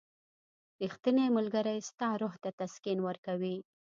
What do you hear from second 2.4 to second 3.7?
ته تسکین ورکوي.